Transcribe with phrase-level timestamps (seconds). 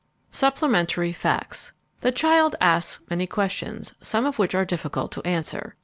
[0.31, 5.75] SUPPLEMENTARY FACTS The child asks many questions, some of which are difficult to answer.